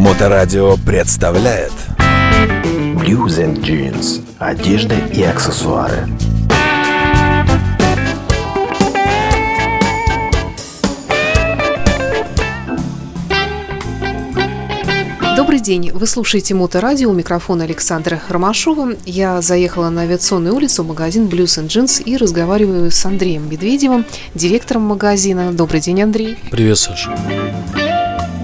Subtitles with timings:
[0.00, 1.72] Моторадио представляет
[2.96, 4.24] Blues and Jeans.
[4.38, 6.08] Одежда и аксессуары.
[15.36, 18.94] Добрый день, вы слушаете Моторадио, у микрофона Александра Ромашова.
[19.04, 24.06] Я заехала на авиационную улицу, в магазин Blues and Jeans и разговариваю с Андреем Медведевым,
[24.34, 25.52] директором магазина.
[25.52, 26.38] Добрый день, Андрей.
[26.50, 27.14] Привет, Саша.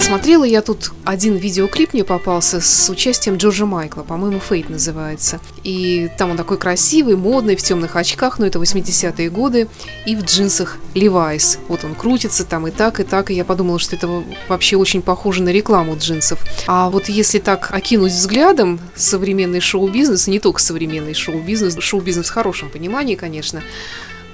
[0.00, 5.38] Смотрела я тут один видеоклип мне попался с участием Джорджа Майкла, по-моему, Фейт называется.
[5.64, 9.68] И там он такой красивый, модный, в темных очках, но это 80-е годы,
[10.06, 11.58] и в джинсах Levi's.
[11.68, 15.02] Вот он крутится там и так, и так, и я подумала, что это вообще очень
[15.02, 16.38] похоже на рекламу джинсов.
[16.66, 22.70] А вот если так окинуть взглядом современный шоу-бизнес, не только современный шоу-бизнес, шоу-бизнес в хорошем
[22.70, 23.62] понимании, конечно,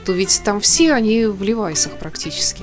[0.05, 2.63] то ведь там все они в Левайсах практически.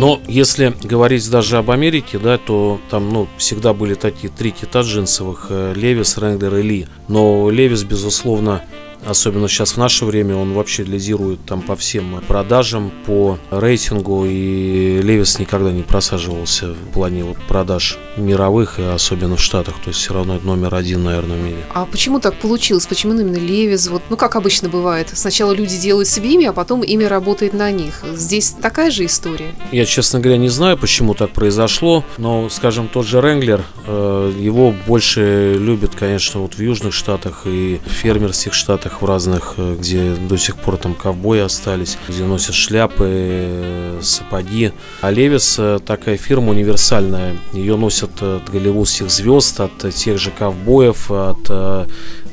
[0.00, 4.80] Но если говорить даже об Америке, да, то там, ну, всегда были такие три кита
[4.80, 6.86] джинсовых, э, Левис, Ренглер и Ли.
[7.08, 8.62] Но Левис, безусловно,
[9.06, 15.00] особенно сейчас в наше время, он вообще лидирует там по всем продажам, по рейтингу, и
[15.02, 20.00] Левис никогда не просаживался в плане вот продаж мировых, и особенно в Штатах, то есть
[20.00, 21.64] все равно это номер один, наверное, в мире.
[21.72, 22.86] А почему так получилось?
[22.86, 23.88] Почему именно Левис?
[23.88, 27.70] Вот, ну, как обычно бывает, сначала люди делают себе имя, а потом имя работает на
[27.70, 28.02] них.
[28.14, 29.54] Здесь такая же история?
[29.72, 34.74] Я, честно говоря, не знаю, почему так произошло, но, скажем, тот же Ренглер, э, его
[34.86, 39.76] больше любят, конечно, вот в Южных Штатах и в фермерских штатах, штатах в разных, э,
[39.78, 44.72] где до сих пор там ковбои остались, где носят шляпы, э, сапоги.
[45.00, 47.36] А Левис э, такая фирма универсальная.
[47.52, 51.50] Ее носят от голливудских звезд, от тех же ковбоев, от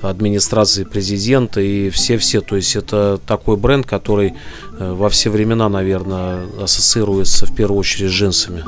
[0.01, 2.41] администрации президента и все-все.
[2.41, 4.33] То есть это такой бренд, который
[4.79, 8.63] во все времена, наверное, ассоциируется в первую очередь с джинсами.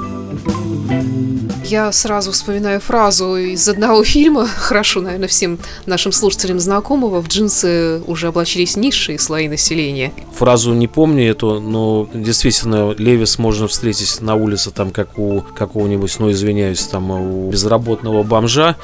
[1.64, 8.02] Я сразу вспоминаю фразу из одного фильма, хорошо, наверное, всем нашим слушателям знакомого, в джинсы
[8.08, 10.12] уже облачились низшие слои населения.
[10.36, 16.16] Фразу не помню эту, но действительно Левис можно встретить на улице там как у какого-нибудь,
[16.20, 18.76] ну извиняюсь, там у безработного бомжа,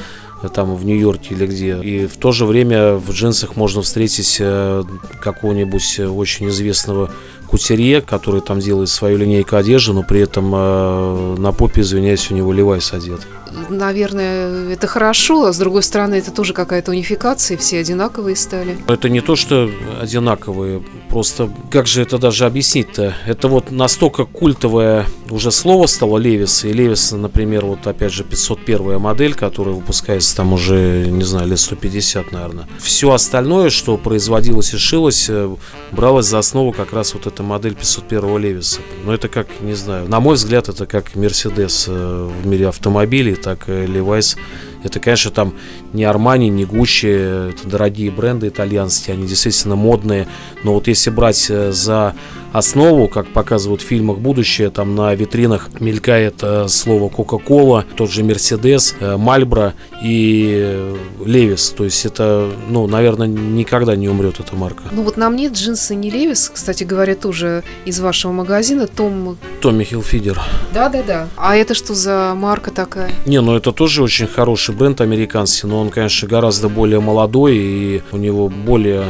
[0.53, 1.79] там в Нью-Йорке или где.
[1.81, 4.83] И в то же время в джинсах можно встретить э,
[5.21, 7.11] какого-нибудь очень известного
[7.45, 12.35] кутерье, который там делает свою линейку одежды, но при этом э, на попе, извиняюсь, у
[12.35, 13.21] него Левайс одет.
[13.69, 18.77] Наверное, это хорошо, а с другой стороны, это тоже какая-то унификация, все одинаковые стали.
[18.87, 19.69] Это не то, что
[20.01, 20.83] одинаковые,
[21.15, 23.15] просто как же это даже объяснить-то?
[23.25, 28.99] Это вот настолько культовое уже слово стало Левис, и Левис, например, вот опять же 501
[28.99, 32.67] модель, которая выпускается там уже, не знаю, лет 150, наверное.
[32.79, 35.55] Все остальное, что производилось и шилось, э,
[35.93, 38.81] бралось за основу как раз вот эта модель 501 Левиса.
[39.05, 43.35] Но это как, не знаю, на мой взгляд, это как Мерседес э, в мире автомобилей,
[43.35, 44.37] так и Levi's
[44.85, 45.53] это, конечно, там
[45.93, 47.07] не Армани, не Гуччи,
[47.49, 50.27] это дорогие бренды итальянские, они действительно модные.
[50.63, 52.15] Но вот если брать э, за
[52.57, 58.23] основу, как показывают в фильмах «Будущее», там на витринах мелькает э, слово «Кока-кола», тот же
[58.23, 60.95] «Мерседес», э, «Мальбро» и
[61.25, 61.71] «Левис».
[61.71, 64.83] То есть это, ну, наверное, никогда не умрет эта марка.
[64.91, 69.37] Ну вот на мне джинсы не «Левис», кстати говоря, тоже из вашего магазина, Том...
[69.59, 70.41] Томми Хилфидер.
[70.73, 71.27] Да-да-да.
[71.35, 73.11] А это что за марка такая?
[73.25, 78.01] Не, ну это тоже очень хороший бренд американский, но он, конечно, гораздо более молодой и
[78.13, 79.03] у него более,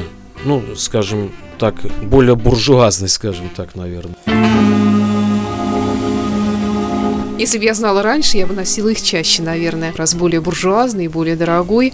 [0.45, 4.15] ну, скажем так, более буржуазный, скажем так, наверное.
[7.37, 11.09] Если бы я знала раньше, я бы носила их чаще, наверное, раз более буржуазный и
[11.09, 11.93] более дорогой.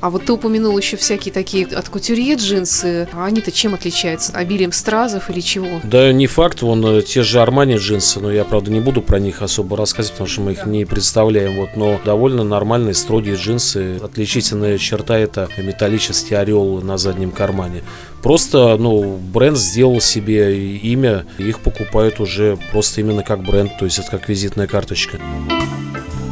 [0.00, 3.08] А вот ты упомянул еще всякие такие от кутюрье джинсы.
[3.12, 4.32] А они-то чем отличаются?
[4.32, 5.80] Обилием стразов или чего?
[5.84, 9.18] Да не факт, вон э, те же Армани джинсы, но я, правда, не буду про
[9.18, 11.56] них особо рассказывать, потому что мы их не представляем.
[11.56, 13.96] Вот, но довольно нормальные, строгие джинсы.
[14.02, 17.82] Отличительная черта это металлический орел на заднем кармане.
[18.22, 23.98] Просто, ну, бренд сделал себе имя, их покупают уже просто именно как бренд, то есть
[23.98, 25.18] это как визитная карточка.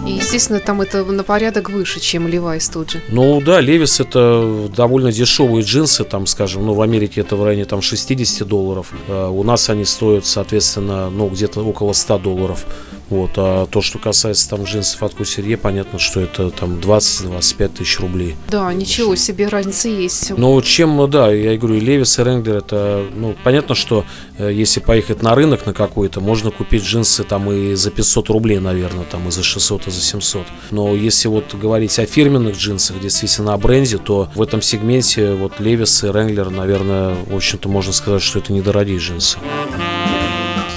[0.07, 3.03] И, естественно, там это на порядок выше, чем Levi's тут же.
[3.09, 7.65] Ну да, Левис это довольно дешевые джинсы, там, скажем, ну в Америке это в районе
[7.65, 8.93] там 60 долларов.
[9.09, 12.67] А у нас они стоят, соответственно, ну где-то около 100 долларов.
[13.09, 18.01] Вот, а то, что касается там джинсов от Кусерье, понятно, что это там 20-25 тысяч
[18.01, 18.35] рублей.
[18.51, 20.37] Да, ничего себе, разница есть.
[20.37, 24.05] Ну, чем, да, я говорю, и Левис, и Ренглер, это, ну, понятно, что
[24.39, 28.59] э, если поехать на рынок на какой-то, можно купить джинсы там и за 500 рублей,
[28.59, 30.47] наверное, там и за 600, и за 700.
[30.73, 35.61] Но если вот говорить о фирменных джинсах, действительно о бренде, то в этом сегменте вот
[35.61, 39.39] Левис и Ренглер, наверное, в общем-то, можно сказать, что это недорогие джинсы.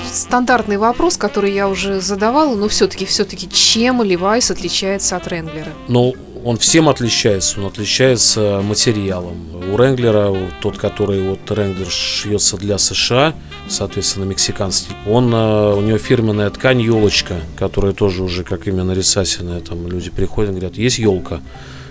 [0.09, 5.71] Стандартный вопрос, который я уже задавала, но все-таки, все-таки, чем Levi's отличается от Ренглера?
[5.87, 9.37] Ну, он всем отличается, он отличается материалом.
[9.71, 13.33] У Ренглера, тот, который вот Ренглер шьется для США,
[13.67, 19.59] соответственно, мексиканский, он, э, у него фирменная ткань елочка, которая тоже уже как именно рисасенная,
[19.59, 21.41] там люди приходят и говорят, есть елка.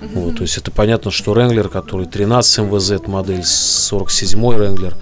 [0.00, 4.94] Вот, то есть это понятно, что Ренглер, который 13 МВЗ модель, 47 Ренглер,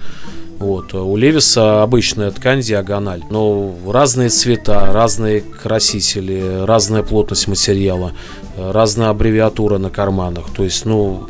[0.59, 0.93] вот.
[0.93, 8.13] У Левиса обычная ткань диагональ, но разные цвета, разные красители, разная плотность материала,
[8.57, 10.45] разная аббревиатура на карманах.
[10.55, 11.27] То есть, ну,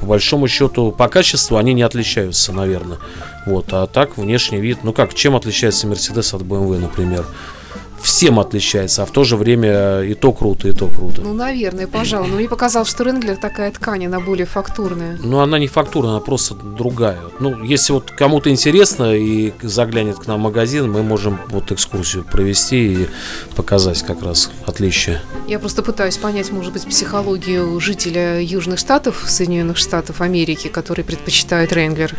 [0.00, 2.98] по большому счету, по качеству они не отличаются, наверное.
[3.46, 3.66] Вот.
[3.72, 7.26] А так, внешний вид, ну как, чем отличается Мерседес от BMW, например?
[8.00, 11.20] Всем отличается, а в то же время и то круто, и то круто.
[11.22, 12.28] Ну, наверное, пожалуй.
[12.28, 15.18] Но мне показалось, что Ренглер такая ткань, она более фактурная.
[15.22, 17.20] Ну, она не фактурная, она просто другая.
[17.40, 22.24] Ну, если вот кому-то интересно и заглянет к нам в магазин, мы можем вот экскурсию
[22.24, 23.08] провести и
[23.56, 25.20] показать как раз отличие.
[25.46, 31.72] Я просто пытаюсь понять, может быть, психологию жителя Южных Штатов, Соединенных Штатов Америки, который предпочитает
[31.72, 32.14] Ренглер.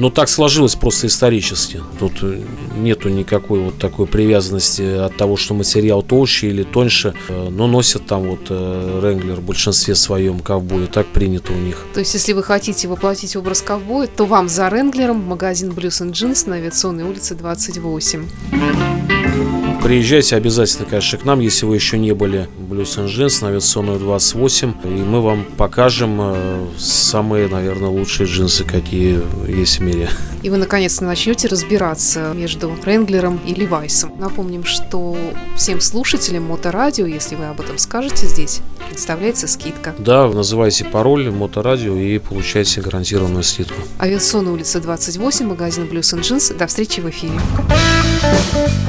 [0.00, 1.82] Ну, так сложилось просто исторически.
[1.98, 2.40] Тут э,
[2.78, 7.12] нету никакой вот такой привязанности от того, что материал толще или тоньше.
[7.28, 10.86] Э, но носят там вот э, Ренглер в большинстве своем ковбоя.
[10.86, 11.84] Так принято у них.
[11.92, 16.12] То есть, если вы хотите воплотить образ ковбоя, то вам за Ренглером магазин Blues and
[16.12, 19.59] Jeans на авиационной улице 28.
[19.82, 23.98] Приезжайте обязательно, конечно, к нам, если вы еще не были в Blues Jeans на авиационную
[23.98, 24.74] 28.
[24.84, 30.10] И мы вам покажем э, самые, наверное, лучшие джинсы, какие есть в мире.
[30.42, 34.12] И вы наконец-то начнете разбираться между Ренглером и Левайсом.
[34.18, 35.16] Напомним, что
[35.56, 39.94] всем слушателям Моторадио, если вы об этом скажете здесь, представляется скидка.
[39.98, 43.80] Да, называйте пароль Моторадио и получайте гарантированную скидку.
[43.98, 46.54] Авиационная улица 28, магазин Blues Jeans.
[46.56, 47.40] До встречи в эфире.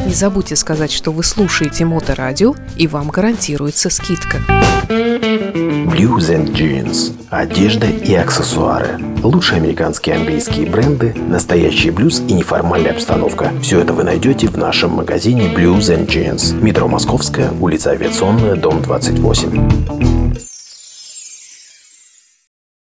[0.06, 4.40] Не забудьте сказать, что вы слушаете Моторадио, и вам гарантируется скидка.
[4.90, 7.14] Blues and Jeans.
[7.30, 9.00] Одежда и аксессуары.
[9.24, 13.54] Лучшие американские и английские бренды, настоящий блюз и неформальная обстановка.
[13.62, 16.62] Все это вы найдете в нашем магазине Blues and Jeans.
[16.62, 20.21] Метро Московская, улица Авиационная, дом 28.